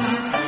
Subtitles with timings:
[0.00, 0.39] Thank you.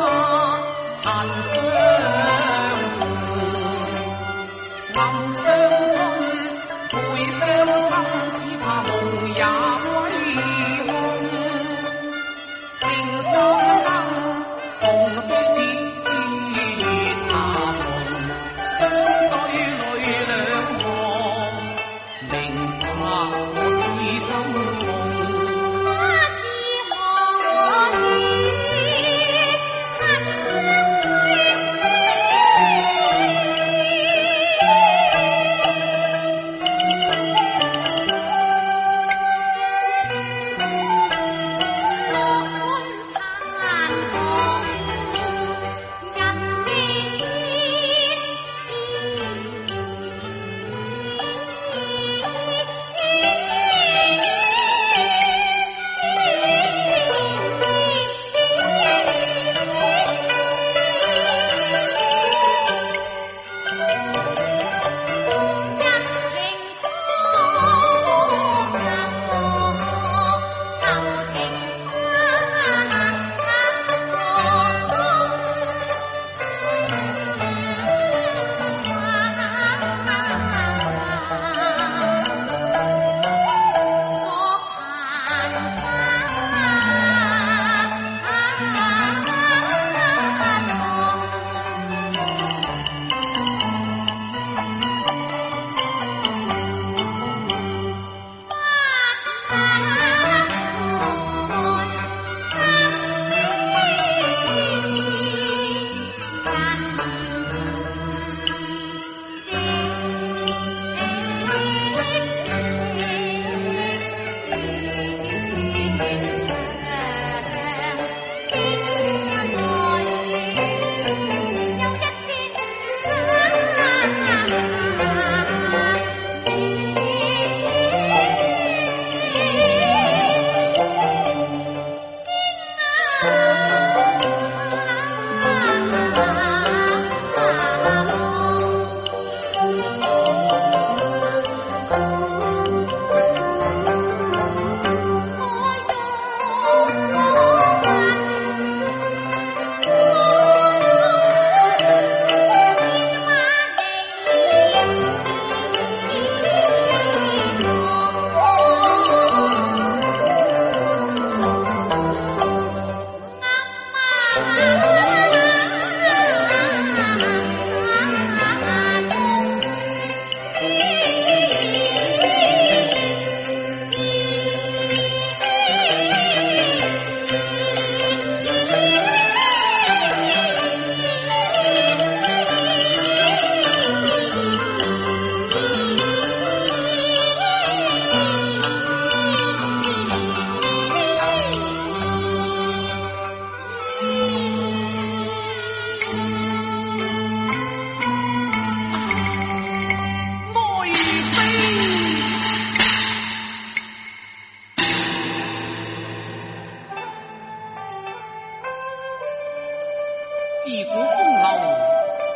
[210.69, 211.48] 自古风流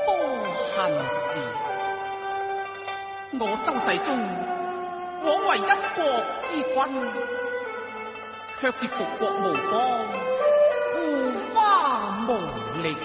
[0.06, 0.08] 多
[0.74, 0.74] 恨
[1.28, 1.30] 事，
[3.38, 4.08] 我周世宗
[5.22, 5.60] 枉为一
[5.94, 6.00] 国
[6.48, 6.74] 之君，
[8.58, 9.70] 却是复国无方，
[10.94, 10.96] 护
[11.52, 11.54] 花
[12.26, 12.30] 无
[12.80, 12.96] 力。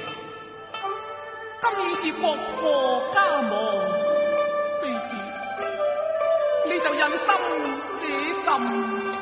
[1.62, 2.24] 今已是国
[2.62, 2.64] 破
[3.14, 3.44] 家亡，
[4.82, 5.12] 卑子，
[6.68, 7.20] 你就忍心
[8.00, 8.02] 舍
[8.46, 9.17] 朕？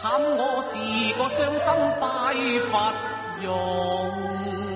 [0.00, 0.78] 惨我自
[1.18, 1.66] 个伤心
[1.98, 2.06] 拜
[2.70, 2.72] 佛
[3.42, 4.67] 用。